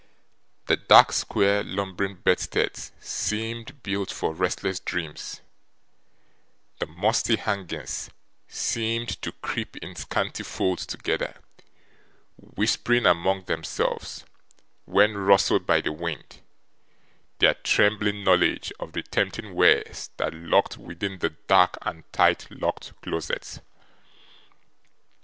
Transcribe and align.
The 0.65 0.77
dark 0.77 1.11
square 1.11 1.63
lumbering 1.63 2.15
bedsteads 2.15 2.91
seemed 2.99 3.83
built 3.83 4.09
for 4.09 4.33
restless 4.33 4.79
dreams; 4.79 5.41
the 6.79 6.87
musty 6.87 7.35
hangings 7.35 8.09
seemed 8.47 9.21
to 9.21 9.31
creep 9.31 9.77
in 9.77 9.93
scanty 9.95 10.41
folds 10.41 10.87
together, 10.87 11.35
whispering 12.35 13.05
among 13.05 13.43
themselves, 13.43 14.25
when 14.85 15.19
rustled 15.19 15.67
by 15.67 15.81
the 15.81 15.91
wind, 15.91 16.39
their 17.37 17.53
trembling 17.53 18.23
knowledge 18.23 18.73
of 18.79 18.93
the 18.93 19.03
tempting 19.03 19.53
wares 19.53 20.09
that 20.17 20.33
lurked 20.33 20.77
within 20.79 21.19
the 21.19 21.29
dark 21.45 21.77
and 21.83 22.11
tight 22.11 22.47
locked 22.49 22.99
closets. 23.03 23.59